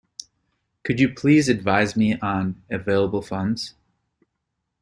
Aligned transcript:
Could 0.83 0.99
you 0.99 1.13
please 1.13 1.47
advise 1.47 1.95
on 2.23 2.63
available 2.71 3.21
funds? 3.21 3.75